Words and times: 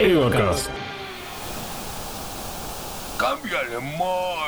EvaCast. 0.00 0.70
Cámbiale, 3.18 3.80
Mike. 3.80 4.47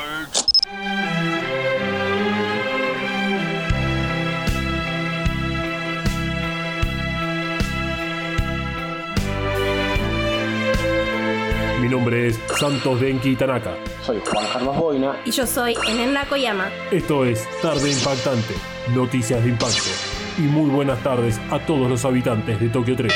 Mi 11.81 11.89
nombre 11.89 12.27
es 12.27 12.39
Santos 12.59 13.01
Denki 13.01 13.35
Tanaka. 13.35 13.75
Soy 14.03 14.21
Juan 14.29 14.45
Carlos 14.53 14.77
Boina. 14.77 15.19
Y 15.25 15.31
yo 15.31 15.47
soy 15.47 15.75
Enen 15.87 16.13
Nakoyama. 16.13 16.69
Esto 16.91 17.25
es 17.25 17.47
Tarde 17.59 17.91
Impactante, 17.91 18.53
Noticias 18.93 19.43
de 19.43 19.49
Impacto. 19.49 19.89
Y 20.37 20.41
muy 20.41 20.69
buenas 20.69 21.01
tardes 21.01 21.41
a 21.49 21.57
todos 21.57 21.89
los 21.89 22.05
habitantes 22.05 22.59
de 22.59 22.69
Tokio 22.69 22.95
3. 22.95 23.11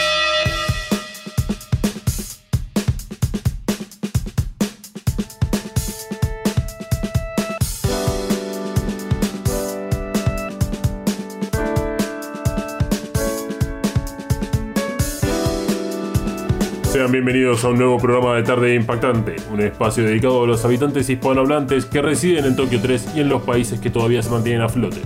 Sean 16.96 17.12
bienvenidos 17.12 17.66
a 17.66 17.72
un 17.72 17.78
nuevo 17.78 17.98
programa 17.98 18.36
de 18.36 18.44
Tarde 18.44 18.74
Impactante, 18.74 19.36
un 19.52 19.60
espacio 19.60 20.06
dedicado 20.06 20.46
a 20.46 20.48
los 20.48 20.64
habitantes 20.64 21.10
hispanohablantes 21.10 21.86
que 21.86 22.02
residen 22.02 22.46
en 22.46 22.56
Tokio 22.56 22.80
3 22.82 23.18
y 23.18 23.20
en 23.20 23.28
los 23.28 23.42
países 23.42 23.82
que 23.82 23.90
todavía 23.90 24.24
se 24.24 24.30
mantienen 24.30 24.62
a 24.62 24.70
flote. 24.70 25.02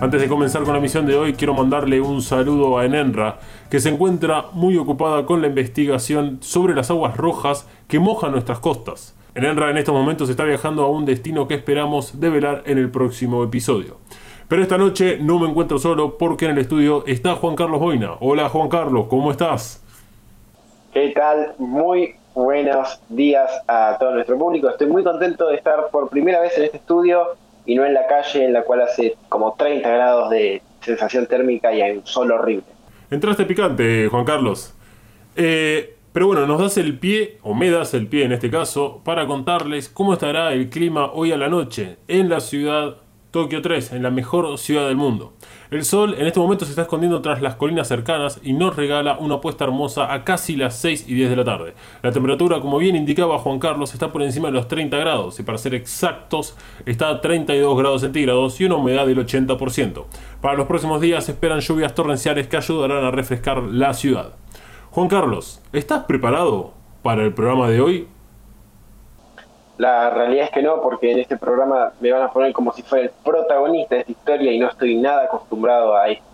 Antes 0.00 0.20
de 0.20 0.26
comenzar 0.26 0.64
con 0.64 0.74
la 0.74 0.80
misión 0.80 1.06
de 1.06 1.14
hoy, 1.14 1.34
quiero 1.34 1.54
mandarle 1.54 2.00
un 2.00 2.20
saludo 2.20 2.76
a 2.76 2.84
Enenra, 2.84 3.38
que 3.70 3.78
se 3.78 3.90
encuentra 3.90 4.46
muy 4.54 4.76
ocupada 4.76 5.24
con 5.24 5.40
la 5.40 5.46
investigación 5.46 6.38
sobre 6.40 6.74
las 6.74 6.90
aguas 6.90 7.16
rojas 7.16 7.68
que 7.86 8.00
mojan 8.00 8.32
nuestras 8.32 8.58
costas. 8.58 9.16
Enenra 9.36 9.70
en 9.70 9.78
estos 9.78 9.94
momentos 9.94 10.30
está 10.30 10.42
viajando 10.42 10.82
a 10.82 10.90
un 10.90 11.04
destino 11.04 11.46
que 11.46 11.54
esperamos 11.54 12.18
develar 12.18 12.64
en 12.66 12.76
el 12.78 12.90
próximo 12.90 13.44
episodio. 13.44 13.98
Pero 14.48 14.62
esta 14.62 14.78
noche 14.78 15.18
no 15.20 15.38
me 15.38 15.48
encuentro 15.48 15.78
solo 15.78 16.18
porque 16.18 16.46
en 16.46 16.50
el 16.50 16.58
estudio 16.58 17.04
está 17.06 17.36
Juan 17.36 17.54
Carlos 17.54 17.78
Boina. 17.78 18.14
Hola 18.18 18.48
Juan 18.48 18.68
Carlos, 18.68 19.06
¿cómo 19.08 19.30
estás? 19.30 19.84
¿Qué 20.92 21.12
tal? 21.14 21.54
Muy 21.58 22.16
buenos 22.34 23.00
días 23.08 23.48
a 23.68 23.96
todo 24.00 24.12
nuestro 24.12 24.36
público. 24.36 24.68
Estoy 24.68 24.88
muy 24.88 25.04
contento 25.04 25.46
de 25.46 25.54
estar 25.54 25.88
por 25.92 26.10
primera 26.10 26.40
vez 26.40 26.58
en 26.58 26.64
este 26.64 26.78
estudio 26.78 27.28
y 27.64 27.76
no 27.76 27.84
en 27.84 27.94
la 27.94 28.08
calle 28.08 28.44
en 28.44 28.52
la 28.52 28.64
cual 28.64 28.82
hace 28.82 29.14
como 29.28 29.54
30 29.54 29.88
grados 29.88 30.30
de 30.30 30.60
sensación 30.80 31.26
térmica 31.26 31.72
y 31.72 31.80
hay 31.80 31.96
un 31.98 32.04
sol 32.04 32.32
horrible. 32.32 32.64
Entraste 33.08 33.44
picante, 33.44 34.08
Juan 34.08 34.24
Carlos. 34.24 34.74
Eh, 35.36 35.94
pero 36.12 36.26
bueno, 36.26 36.44
nos 36.44 36.60
das 36.60 36.76
el 36.76 36.98
pie, 36.98 37.38
o 37.42 37.54
me 37.54 37.70
das 37.70 37.94
el 37.94 38.08
pie 38.08 38.24
en 38.24 38.32
este 38.32 38.50
caso, 38.50 39.00
para 39.04 39.28
contarles 39.28 39.88
cómo 39.88 40.14
estará 40.14 40.52
el 40.52 40.70
clima 40.70 41.12
hoy 41.12 41.30
a 41.30 41.36
la 41.36 41.48
noche 41.48 41.98
en 42.08 42.28
la 42.28 42.40
ciudad 42.40 42.96
Tokio 43.30 43.62
3, 43.62 43.92
en 43.92 44.02
la 44.02 44.10
mejor 44.10 44.58
ciudad 44.58 44.88
del 44.88 44.96
mundo. 44.96 45.34
El 45.70 45.84
sol 45.84 46.16
en 46.18 46.26
este 46.26 46.40
momento 46.40 46.64
se 46.64 46.72
está 46.72 46.82
escondiendo 46.82 47.22
tras 47.22 47.40
las 47.40 47.54
colinas 47.54 47.86
cercanas 47.86 48.40
y 48.42 48.54
nos 48.54 48.74
regala 48.74 49.18
una 49.18 49.40
puesta 49.40 49.62
hermosa 49.62 50.12
a 50.12 50.24
casi 50.24 50.56
las 50.56 50.74
6 50.80 51.04
y 51.06 51.14
10 51.14 51.30
de 51.30 51.36
la 51.36 51.44
tarde. 51.44 51.74
La 52.02 52.10
temperatura, 52.10 52.60
como 52.60 52.78
bien 52.78 52.96
indicaba 52.96 53.38
Juan 53.38 53.60
Carlos, 53.60 53.92
está 53.92 54.10
por 54.10 54.22
encima 54.22 54.48
de 54.48 54.54
los 54.54 54.66
30 54.66 54.96
grados 54.96 55.38
y 55.38 55.44
para 55.44 55.58
ser 55.58 55.76
exactos 55.76 56.56
está 56.86 57.08
a 57.08 57.20
32 57.20 57.78
grados 57.78 58.00
centígrados 58.00 58.60
y 58.60 58.64
una 58.64 58.74
humedad 58.76 59.06
del 59.06 59.24
80%. 59.24 60.06
Para 60.40 60.56
los 60.56 60.66
próximos 60.66 61.00
días 61.00 61.28
esperan 61.28 61.60
lluvias 61.60 61.94
torrenciales 61.94 62.48
que 62.48 62.56
ayudarán 62.56 63.04
a 63.04 63.12
refrescar 63.12 63.62
la 63.62 63.94
ciudad. 63.94 64.34
Juan 64.90 65.06
Carlos, 65.06 65.62
¿estás 65.72 66.02
preparado 66.06 66.74
para 67.04 67.22
el 67.22 67.32
programa 67.32 67.68
de 67.68 67.80
hoy? 67.80 68.08
La 69.80 70.10
realidad 70.10 70.44
es 70.44 70.50
que 70.50 70.60
no, 70.60 70.82
porque 70.82 71.10
en 71.10 71.20
este 71.20 71.38
programa 71.38 71.92
me 72.02 72.12
van 72.12 72.20
a 72.20 72.30
poner 72.30 72.52
como 72.52 72.70
si 72.70 72.82
fuera 72.82 73.06
el 73.06 73.10
protagonista 73.24 73.94
de 73.94 74.02
esta 74.02 74.12
historia 74.12 74.52
y 74.52 74.58
no 74.58 74.68
estoy 74.68 74.94
nada 74.96 75.24
acostumbrado 75.24 75.96
a 75.96 76.10
esto. 76.10 76.24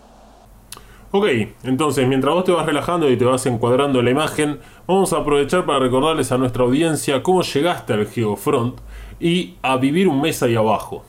Ok, 1.11 1.27
entonces 1.63 2.05
mientras 2.09 2.35
vos 2.35 2.43
te 2.43 2.51
vas 2.51 2.65
relajando 2.65 3.09
y 3.09 3.15
te 3.15 3.23
vas 3.23 3.45
encuadrando 3.45 3.99
en 3.99 4.05
la 4.05 4.11
imagen, 4.11 4.59
vamos 4.85 5.13
a 5.13 5.19
aprovechar 5.19 5.65
para 5.65 5.79
recordarles 5.79 6.29
a 6.33 6.37
nuestra 6.37 6.65
audiencia 6.65 7.23
cómo 7.23 7.41
llegaste 7.41 7.93
al 7.93 8.07
Geofront 8.07 8.81
y 9.17 9.55
a 9.61 9.77
vivir 9.77 10.09
un 10.09 10.19
mes 10.19 10.43
ahí 10.43 10.57
abajo. 10.57 11.05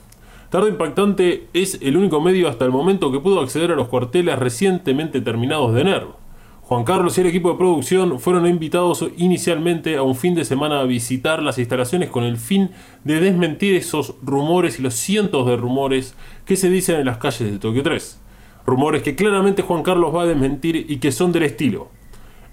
Tarde 0.48 0.68
Impactante 0.68 1.48
es 1.52 1.82
el 1.82 1.96
único 1.96 2.20
medio 2.20 2.48
hasta 2.48 2.64
el 2.64 2.70
momento 2.70 3.10
que 3.10 3.18
pudo 3.18 3.40
acceder 3.40 3.72
a 3.72 3.74
los 3.74 3.88
cuarteles 3.88 4.38
recientemente 4.38 5.20
terminados 5.20 5.74
de 5.74 5.82
NERV. 5.82 6.17
Juan 6.68 6.84
Carlos 6.84 7.16
y 7.16 7.22
el 7.22 7.28
equipo 7.28 7.50
de 7.50 7.56
producción 7.56 8.20
fueron 8.20 8.46
invitados 8.46 9.02
inicialmente 9.16 9.96
a 9.96 10.02
un 10.02 10.14
fin 10.14 10.34
de 10.34 10.44
semana 10.44 10.80
a 10.80 10.84
visitar 10.84 11.42
las 11.42 11.56
instalaciones 11.56 12.10
con 12.10 12.24
el 12.24 12.36
fin 12.36 12.72
de 13.04 13.20
desmentir 13.20 13.74
esos 13.74 14.16
rumores 14.20 14.78
y 14.78 14.82
los 14.82 14.92
cientos 14.92 15.46
de 15.46 15.56
rumores 15.56 16.14
que 16.44 16.56
se 16.56 16.68
dicen 16.68 16.96
en 16.96 17.06
las 17.06 17.16
calles 17.16 17.50
de 17.50 17.58
Tokio 17.58 17.82
3. 17.82 18.20
Rumores 18.66 19.02
que 19.02 19.16
claramente 19.16 19.62
Juan 19.62 19.82
Carlos 19.82 20.14
va 20.14 20.24
a 20.24 20.26
desmentir 20.26 20.84
y 20.90 20.98
que 20.98 21.10
son 21.10 21.32
del 21.32 21.44
estilo. 21.44 21.88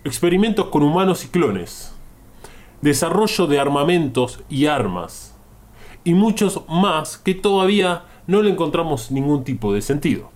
Experimentos 0.06 0.68
con 0.68 0.84
humanos 0.84 1.26
y 1.26 1.28
clones. 1.28 1.94
Desarrollo 2.82 3.48
de 3.48 3.60
armamentos 3.60 4.46
y 4.50 4.68
armas. 4.68 5.38
Y 6.06 6.14
muchos 6.14 6.62
más 6.70 7.18
que 7.18 7.36
todavía 7.36 8.06
no 8.28 8.42
le 8.42 8.50
encontramos 8.50 9.12
ningún 9.12 9.44
tipo 9.44 9.74
de 9.74 9.82
sentido. 9.82 10.32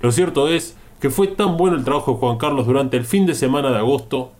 Lo 0.00 0.12
cierto 0.12 0.46
es 0.46 0.76
que 1.00 1.10
fue 1.10 1.28
tan 1.28 1.56
bueno 1.56 1.76
el 1.76 1.84
trabajo 1.84 2.12
de 2.12 2.18
Juan 2.18 2.38
Carlos 2.38 2.66
durante 2.66 2.96
el 2.96 3.04
fin 3.04 3.26
de 3.26 3.34
semana 3.34 3.70
de 3.70 3.78
agosto 3.78 4.32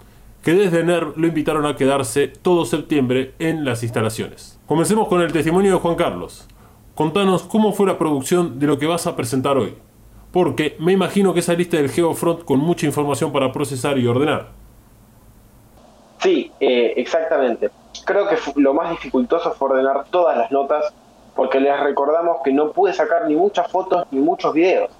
que 0.45 0.53
desde 0.53 0.85
NERV 0.85 1.17
lo 1.17 1.27
invitaron 1.27 1.65
a 1.65 1.75
quedarse 1.75 2.29
todo 2.29 2.67
septiembre 2.67 3.33
en 3.39 3.65
las 3.65 3.83
instalaciones. 3.83 4.61
Comencemos 4.67 5.09
con 5.09 5.23
el 5.23 5.33
testimonio 5.33 5.73
de 5.73 5.79
Juan 5.79 5.95
Carlos. 5.95 6.47
Contanos 6.95 7.45
cómo 7.45 7.73
fue 7.73 7.87
la 7.87 7.97
producción 7.97 8.59
de 8.59 8.67
lo 8.67 8.79
que 8.79 8.87
vas 8.87 9.07
a 9.07 9.17
presentar 9.17 9.57
hoy, 9.57 9.75
porque 10.33 10.77
me 10.79 10.93
imagino 10.93 11.33
que 11.33 11.41
saliste 11.41 11.79
del 11.79 11.91
Geofront 11.91 12.45
con 12.45 12.61
mucha 12.61 12.85
información 12.85 13.33
para 13.33 13.53
procesar 13.53 13.99
y 13.99 14.07
ordenar. 14.07 14.49
Sí, 16.21 16.53
eh, 16.61 16.93
exactamente. 16.97 17.71
Creo 18.05 18.29
que 18.29 18.37
lo 18.57 18.75
más 18.75 18.91
dificultoso 18.91 19.53
fue 19.53 19.71
ordenar 19.71 20.05
todas 20.11 20.37
las 20.37 20.51
notas 20.53 20.93
porque 21.35 21.59
les 21.59 21.81
recordamos 21.81 22.39
que 22.45 22.53
no 22.53 22.71
pude 22.71 22.93
sacar 22.93 23.27
ni 23.27 23.35
muchas 23.35 23.71
fotos 23.71 24.07
ni 24.11 24.21
muchos 24.21 24.53
videos 24.53 24.91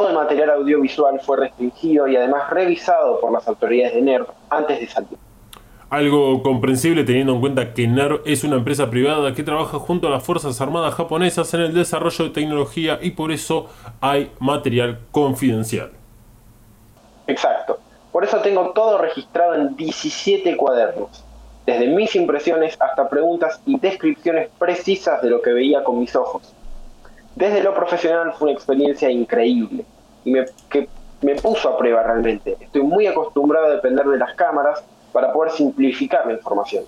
todo 0.00 0.08
el 0.08 0.14
material 0.14 0.48
audiovisual 0.52 1.20
fue 1.20 1.36
restringido 1.36 2.08
y 2.08 2.16
además 2.16 2.48
revisado 2.48 3.20
por 3.20 3.30
las 3.30 3.46
autoridades 3.46 3.94
de 3.96 4.00
NERV 4.00 4.28
antes 4.48 4.80
de 4.80 4.86
salir. 4.86 5.18
Algo 5.90 6.42
comprensible 6.42 7.04
teniendo 7.04 7.34
en 7.34 7.40
cuenta 7.40 7.74
que 7.74 7.86
NERV 7.86 8.22
es 8.24 8.42
una 8.42 8.56
empresa 8.56 8.88
privada 8.88 9.34
que 9.34 9.42
trabaja 9.42 9.78
junto 9.78 10.06
a 10.06 10.10
las 10.10 10.22
Fuerzas 10.22 10.58
Armadas 10.58 10.94
japonesas 10.94 11.52
en 11.52 11.60
el 11.60 11.74
desarrollo 11.74 12.24
de 12.24 12.30
tecnología 12.30 12.98
y 13.02 13.10
por 13.10 13.30
eso 13.30 13.66
hay 14.00 14.32
material 14.38 15.00
confidencial. 15.10 15.90
Exacto. 17.26 17.78
Por 18.10 18.24
eso 18.24 18.38
tengo 18.38 18.70
todo 18.70 18.96
registrado 18.96 19.54
en 19.54 19.76
17 19.76 20.56
cuadernos, 20.56 21.22
desde 21.66 21.88
mis 21.88 22.16
impresiones 22.16 22.74
hasta 22.80 23.06
preguntas 23.10 23.60
y 23.66 23.78
descripciones 23.78 24.48
precisas 24.58 25.20
de 25.20 25.28
lo 25.28 25.42
que 25.42 25.52
veía 25.52 25.84
con 25.84 26.00
mis 26.00 26.16
ojos 26.16 26.54
desde 27.40 27.62
lo 27.62 27.74
profesional 27.74 28.32
fue 28.38 28.50
una 28.50 28.52
experiencia 28.52 29.10
increíble 29.10 29.84
y 30.24 30.30
me, 30.30 30.44
que 30.68 30.88
me 31.22 31.34
puso 31.36 31.70
a 31.70 31.78
prueba 31.78 32.02
realmente. 32.02 32.56
Estoy 32.60 32.82
muy 32.82 33.06
acostumbrado 33.06 33.66
a 33.66 33.70
depender 33.70 34.06
de 34.06 34.18
las 34.18 34.34
cámaras 34.34 34.84
para 35.10 35.32
poder 35.32 35.50
simplificar 35.52 36.26
la 36.26 36.34
información. 36.34 36.84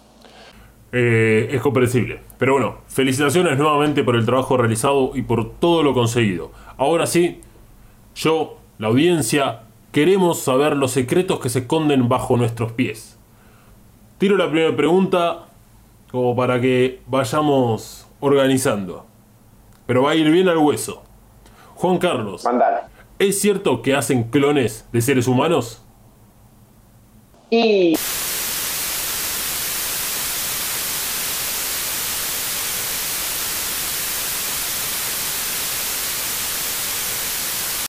Eh, 0.93 1.49
es 1.50 1.61
comprensible. 1.62 2.21
Pero 2.37 2.53
bueno, 2.53 2.77
felicitaciones 2.87 3.59
nuevamente 3.59 4.05
por 4.05 4.15
el 4.15 4.27
trabajo 4.27 4.59
realizado 4.59 5.12
y 5.15 5.23
por 5.23 5.55
todo 5.55 5.82
lo 5.82 5.94
conseguido. 5.94 6.50
Ahora 6.77 7.06
sí, 7.06 7.41
yo, 8.15 8.59
la 8.79 8.88
audiencia, 8.88 9.61
queremos 9.91 10.41
saber 10.41 10.77
los 10.77 10.91
secretos 10.91 11.41
que 11.41 11.49
se 11.49 11.61
esconden 11.61 12.11
bajo 12.11 12.37
nuestros 12.37 12.73
pies. 12.73 13.19
Tiro 14.19 14.37
la 14.37 14.50
primera 14.50 14.77
pregunta 14.77 15.47
como 16.11 16.37
para 16.37 16.61
que 16.61 17.00
vayamos 17.06 18.06
organizando 18.21 19.06
pero 19.93 20.05
va 20.05 20.12
a 20.12 20.15
ir 20.15 20.31
bien 20.31 20.49
al 20.49 20.56
hueso. 20.56 21.03
Juan 21.75 21.99
Carlos, 21.99 22.47
Mandale. 22.47 22.79
¿es 23.19 23.43
cierto 23.43 23.83
que 23.83 23.94
hacen 23.94 24.25
clones 24.25 24.89
de 24.91 25.03
seres 25.03 25.29
humanos? 25.29 25.85
Y 27.50 27.94